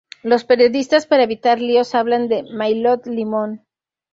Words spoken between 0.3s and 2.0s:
periodistas para evitar líos